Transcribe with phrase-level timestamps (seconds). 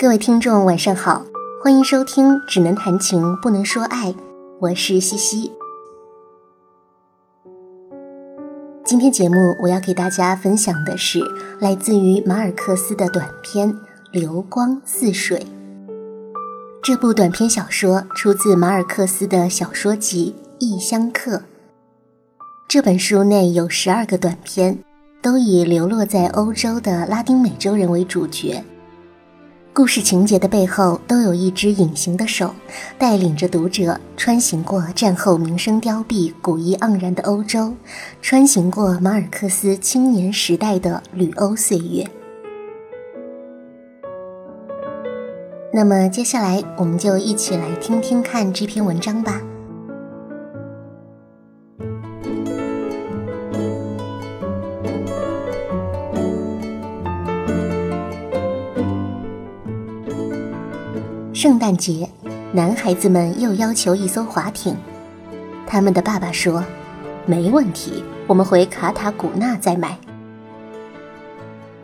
[0.00, 1.26] 各位听众，晚上好，
[1.60, 4.12] 欢迎收听《只能谈情不能说爱》，
[4.60, 5.50] 我是西西。
[8.84, 11.18] 今天节目我要给大家分享的是
[11.58, 13.72] 来自于马尔克斯的短篇
[14.12, 15.40] 《流光似水》。
[16.80, 21.38] 这部短篇小说出自马尔克斯的小说集《异乡客》。
[22.68, 24.78] 这本书内有十二个短篇，
[25.20, 28.62] 都以流落在欧洲的拉丁美洲人为主角。
[29.78, 32.52] 故事情节的背后，都有一只隐形的手，
[32.98, 37.72] 带领着读者穿行过战后名声凋敝、古意盎然的欧洲，
[38.20, 42.04] 穿行过马尔克斯青年时代的旅欧岁月。
[45.72, 49.40] 那么，接下来我们就一起来听听看这篇文章吧。
[61.38, 62.10] 圣诞节，
[62.52, 64.76] 男孩子们又要求一艘滑艇。
[65.68, 66.64] 他们的爸爸说
[67.26, 69.96] ：“没问题，我们回卡塔古纳再买。”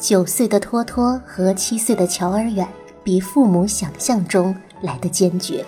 [0.00, 2.66] 九岁的托托和七岁的乔尔远
[3.04, 5.62] 比父母想象中来的坚决。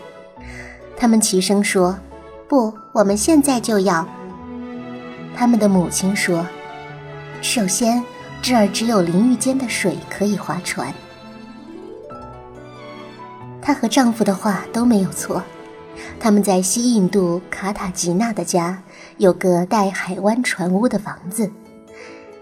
[0.97, 1.95] 他们齐声说
[2.49, 4.09] ：“不，我们现在就要。”
[5.37, 6.47] 他们的母亲说
[7.43, 8.03] ：“首先，
[8.41, 10.91] 这儿只有淋浴间的水可以划船。”
[13.65, 15.43] 她和丈夫的话都没有错，
[16.21, 18.83] 他们在西印度卡塔吉纳的家
[19.17, 21.51] 有个带海湾船屋的房子，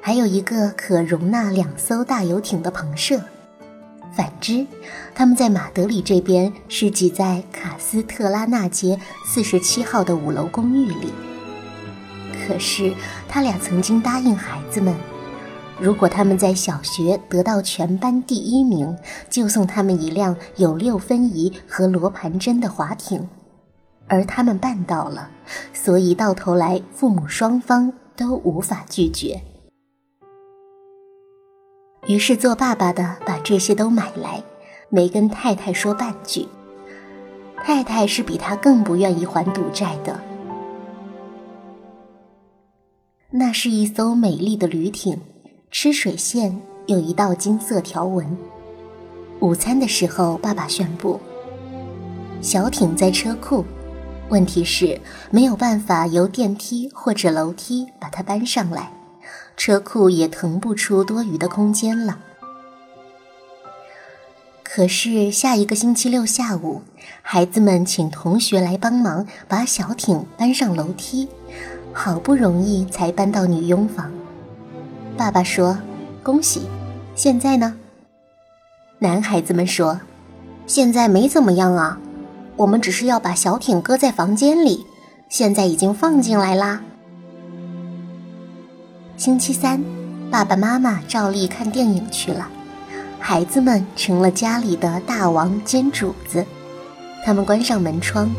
[0.01, 3.20] 还有一个可容纳两艘大游艇的棚舍。
[4.17, 4.67] 反之，
[5.14, 11.12] 他们在马德里这边是挤在卡斯特拉纳街四十七号的五楼公寓里。
[12.45, 12.92] 可是，
[13.29, 14.92] 他俩曾经答应孩子们。
[15.83, 18.97] 如果他们在小学得到全班第一名，
[19.28, 23.29] 就送他们一辆有六分仪和罗盘针的滑艇，
[24.07, 25.29] 而他们办到了，
[25.73, 29.42] 所以到头来父母双方都无法拒绝。
[32.07, 34.40] 于是做爸爸的把这些都买来，
[34.89, 36.46] 没跟太太说半句。
[37.57, 40.20] 太太是比他更不愿意还赌债的。
[43.30, 45.20] 那是一艘美丽的旅艇。
[45.72, 48.36] 吃水线有一道金色条纹。
[49.40, 51.18] 午餐的时候，爸爸宣布
[52.42, 53.64] ：“小艇在车库，
[54.28, 55.00] 问题是
[55.30, 58.92] 没有办法由电梯或者楼梯把它搬上来，
[59.56, 62.18] 车库也腾不出多余的空间了。”
[64.62, 66.83] 可是下一个星期六下午，
[67.22, 71.28] 孩子们请同学来帮忙把小艇搬上楼梯，
[71.94, 74.12] 好不容易才搬到女佣房。
[75.17, 75.78] 爸爸说
[76.23, 76.62] ：“恭喜。”
[77.14, 77.74] 现在呢？
[78.98, 80.00] 男孩子们说
[80.67, 81.98] ：“现在没怎么样啊，
[82.56, 84.86] 我们只是要把小艇搁在房间里，
[85.28, 86.80] 现在已经放进来啦。”
[89.17, 89.84] 星期三，
[90.30, 92.48] 爸爸妈妈照例看电影去了，
[93.20, 96.45] 孩子们成了家里的大王兼主子。
[97.24, 98.34] 他们关上门窗，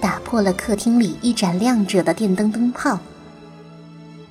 [0.00, 2.98] 打破了客厅里一盏亮着的电灯灯泡。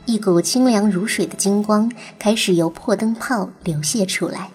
[0.10, 4.50] 一股清凉如水的金光开始由破灯泡流泻出来，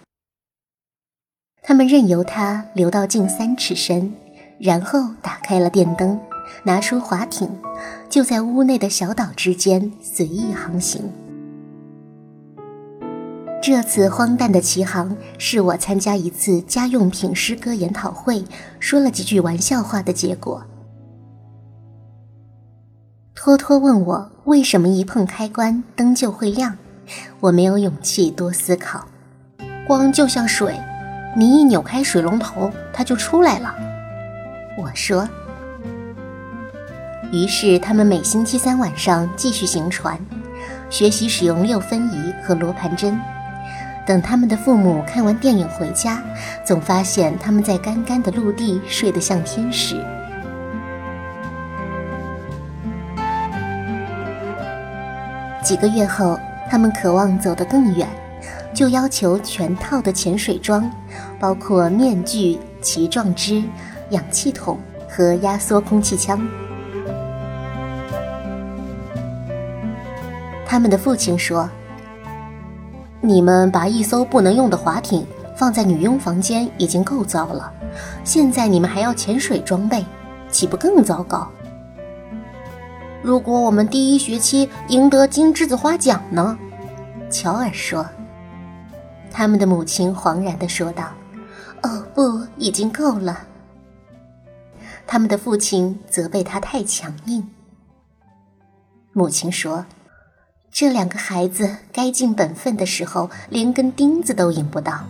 [1.63, 4.13] 他们任由它流到近三尺深，
[4.59, 6.19] 然后打开了电灯，
[6.65, 7.49] 拿出划艇，
[8.11, 11.09] 就在屋内的小岛之间随意航行。
[13.63, 18.45] 这次荒诞的奇航是我参加一次家用品诗歌研讨会，
[18.81, 20.67] 说了几句玩笑话的结果。
[23.35, 26.79] 托托问我为什么一碰开关灯就会亮，
[27.41, 29.05] 我没有勇气多思考。
[29.87, 30.81] 光就像水，
[31.37, 33.75] 你一扭开水龙头，它就出来了。
[34.79, 35.29] 我说。
[37.33, 40.19] 于是他们每星期三晚上继续行船，
[40.89, 43.21] 学习使用六分仪和罗盘针。
[44.07, 46.23] 等他们的父母看完电影回家，
[46.65, 49.97] 总发现他们在干干的陆地睡得像天使。
[55.65, 56.39] 几个月后，
[56.71, 58.07] 他们渴望走得更远，
[58.75, 60.89] 就要求全套的潜水装，
[61.41, 63.65] 包括面具、鳍状肢、
[64.11, 64.79] 氧气筒
[65.09, 66.47] 和压缩空气枪。
[70.67, 71.67] 他们的父亲说
[73.23, 75.27] ：“你们把一艘不能用的划艇
[75.57, 77.73] 放在女佣房间已经够糟了，
[78.23, 80.05] 现在你们还要潜水装备，
[80.51, 81.49] 岂不更糟糕？”
[83.25, 86.59] 如果我们第一学期赢得金栀子花奖呢？
[87.31, 88.07] 乔尔说。
[89.31, 91.05] 他们的母亲惶然地说道
[91.83, 93.47] ：“哦，不，已经够了。
[95.07, 97.49] 他们的父亲责备他太强硬。
[99.15, 99.87] 母亲说
[100.71, 105.01] ：“这两个孩子该尽本分的时候，连根钉子都引不到。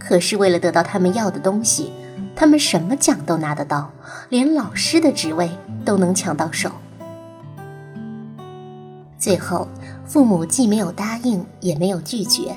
[0.00, 1.92] 可是为了得到他们要的东西，
[2.34, 3.92] 他们什么奖都拿得到，
[4.30, 5.48] 连老师的职位
[5.84, 6.72] 都能抢到手。”
[9.22, 9.68] 最后，
[10.04, 12.56] 父母既没有答应，也没有拒绝。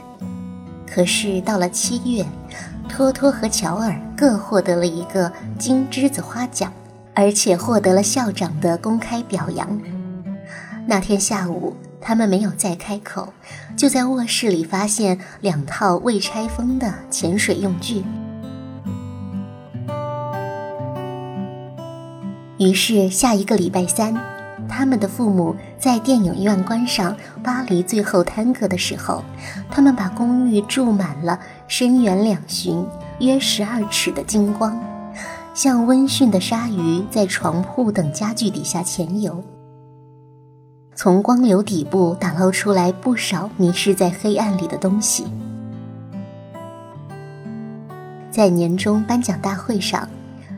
[0.91, 2.25] 可是到了七月，
[2.89, 6.73] 托托和乔尔各获得了一个金栀子花奖，
[7.13, 9.79] 而且获得了校长的公开表扬。
[10.87, 13.31] 那天下午，他们没有再开口，
[13.77, 18.03] 就在卧室里发现两套未拆封的潜水用具。
[22.57, 24.34] 于是，下一个礼拜三。
[24.77, 29.23] 他们的父母在电影院观赏《巴黎最后探戈》的时候，
[29.71, 32.85] 他们把公寓注满了深圆两寻、
[33.19, 34.77] 约十二尺的金光，
[35.53, 39.41] 像温驯的鲨鱼在床铺等家具底下潜游。
[40.93, 45.25] 从光流底部打捞出来不少迷失在黑暗里的东西。
[48.29, 50.05] 在年终颁奖大会上，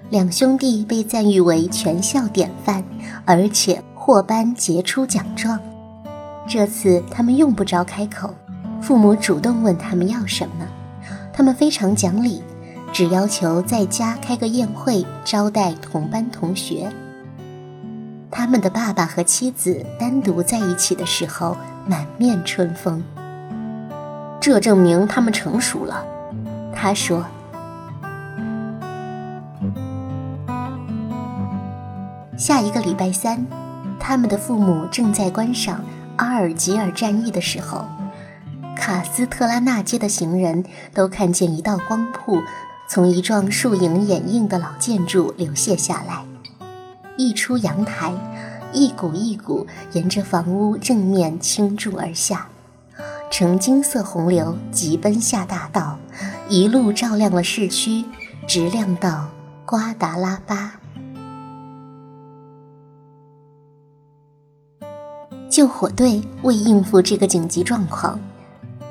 [0.09, 2.83] 两兄弟被赞誉为全校典范，
[3.23, 3.76] 而且。
[4.07, 5.59] 获颁杰出奖状，
[6.47, 8.33] 这次他们用不着开口，
[8.81, 10.65] 父母主动问他们要什么，
[11.33, 12.41] 他们非常讲理，
[12.93, 16.89] 只要求在家开个宴会招待同班同学。
[18.31, 23.03] 他们的爸爸和妻子单独在一起的时候，满面春风。
[24.39, 26.05] 这证明他们成熟了，
[26.73, 27.25] 他说。
[32.37, 33.45] 下一个礼拜三。
[34.07, 35.83] 他们的父母正在观赏
[36.15, 37.85] 阿尔及尔战役的时候，
[38.73, 40.63] 卡斯特拉纳街的行人
[40.93, 42.41] 都看见一道光瀑
[42.87, 46.23] 从一幢树影掩映的老建筑流泻下来，
[47.17, 48.13] 溢出阳台，
[48.71, 52.47] 一股一股沿着房屋正面倾注而下，
[53.29, 55.99] 呈金色洪流急奔下大道，
[56.47, 58.05] 一路照亮了市区，
[58.47, 59.27] 直亮到
[59.65, 60.75] 瓜达拉巴。
[65.57, 68.19] 救火队为应付这个紧急状况，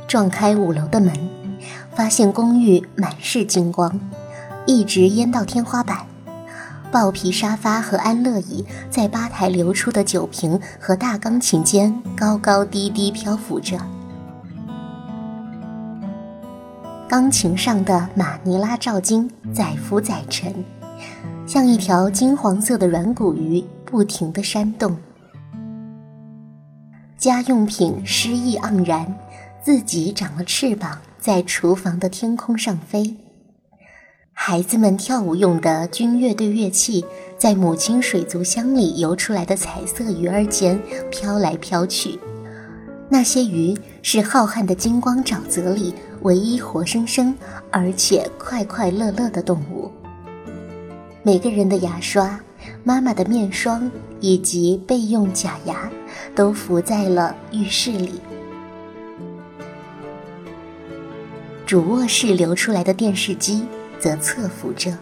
[0.09, 1.13] 撞开五楼的门，
[1.95, 4.01] 发现公寓满是金光，
[4.67, 5.99] 一直淹到天花板。
[6.91, 13.79] 豹皮沙发和安乐椅在吧台流出的酒瓶和大钢琴间高高低低漂浮着，
[17.07, 20.53] 钢琴上的马尼拉照金载浮载沉，
[21.47, 24.97] 像一条金黄色的软骨鱼，不停地扇动。
[27.19, 29.19] 家用品诗意盎然，
[29.63, 33.17] 自己长了翅膀，在厨房的天空上飞。
[34.35, 37.07] 孩子们跳舞用的军乐队乐器，
[37.39, 40.79] 在母亲水族箱里游出来的彩色鱼儿间
[41.11, 42.21] 飘来飘去。
[43.09, 47.35] 那些鱼是浩瀚的金光沼泽里唯一活生生
[47.71, 49.91] 而且快快乐乐的动物。
[51.23, 52.39] 每个人的牙刷。
[52.85, 53.91] 妈妈的面霜
[54.21, 55.91] 以及备用假牙
[56.35, 58.21] 都浮在了浴室里。
[61.67, 63.67] 主卧室流出来的电视机
[63.99, 64.97] 则侧浮着，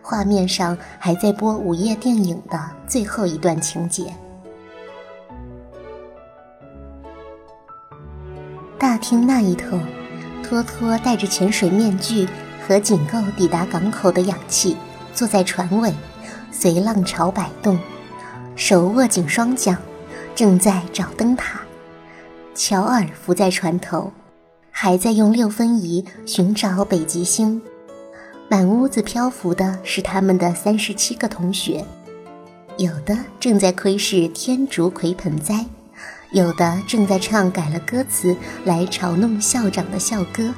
[0.00, 4.04] 画面上还在播午夜电影的最后一段情节。
[8.78, 9.78] 大厅那一头，
[10.44, 12.28] 托托带着潜水面具
[12.66, 14.76] 和仅够抵达港口的氧气，
[15.12, 15.92] 坐在船尾。
[16.50, 17.78] 随浪潮摆动，
[18.54, 19.76] 手握紧双桨，
[20.34, 21.60] 正在找灯塔。
[22.54, 24.10] 乔尔伏在船头，
[24.70, 27.60] 还在用六分仪寻找北极星。
[28.48, 31.84] 满屋子漂浮的是他们的三十七个同学，
[32.78, 35.66] 有的正在窥视天竺葵盆栽，
[36.30, 40.54] 有的正在唱改了歌词来嘲弄校长的校歌，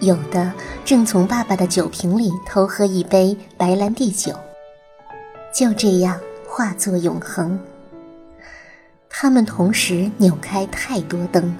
[0.00, 0.52] 有的
[0.84, 4.32] 正从爸爸的酒瓶里偷喝一杯白兰地酒。
[5.54, 7.58] 就这样化作永恒。
[9.08, 11.54] 他们同时扭开太多灯，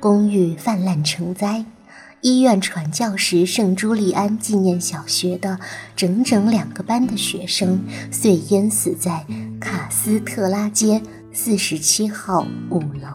[0.00, 1.64] 公寓泛滥成灾，
[2.20, 5.60] 医院传教士圣朱利安纪念小学的
[5.94, 7.80] 整整两个班的学生
[8.10, 9.24] 遂淹死在
[9.60, 11.00] 卡斯特拉街
[11.32, 13.08] 四十七号五楼。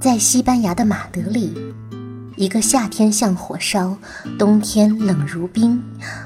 [0.00, 1.54] 在西班牙的马德里。
[2.36, 3.96] 一个夏天像火烧，
[4.38, 5.82] 冬天冷如冰，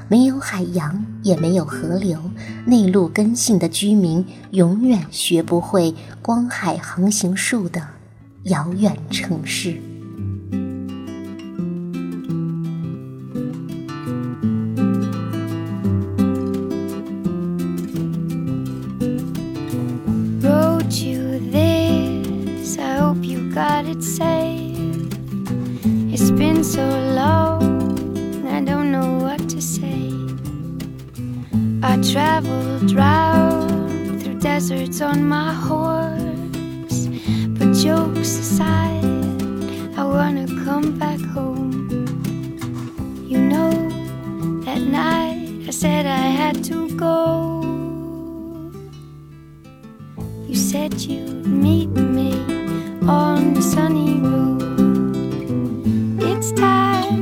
[0.09, 2.19] 没有海洋，也没有河流，
[2.65, 7.81] 内陆根性的居民永远学不会光海航行术的
[8.43, 9.90] 遥远城市。
[26.41, 26.87] Been so
[27.21, 30.09] long, I don't know what to say.
[31.83, 36.99] I traveled round through deserts on my horse,
[37.55, 39.05] but jokes aside,
[39.95, 41.73] I wanna come back home.
[43.31, 43.71] You know,
[44.65, 47.13] that night I said I had to go.
[50.47, 52.31] You said you'd meet me
[53.07, 54.60] on the sunny road
[56.51, 57.20] time.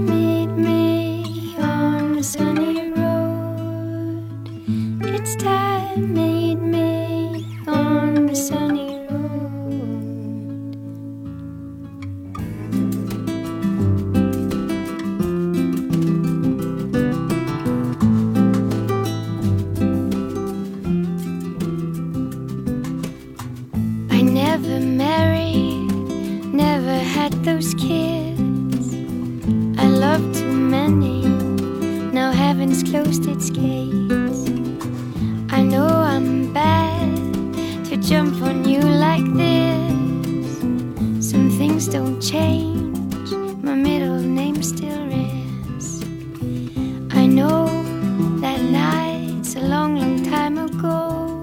[39.19, 40.59] Like this.
[41.29, 43.31] Some things don't change,
[43.63, 46.03] my middle name still is.
[47.11, 47.67] I know
[48.39, 51.41] that night's a long, long time ago.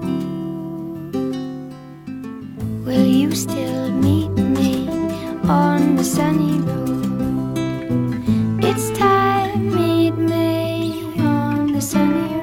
[2.85, 4.87] Will you still meet me
[5.43, 7.57] on the sunny road?
[8.63, 12.36] It's time, meet me on the sunny road.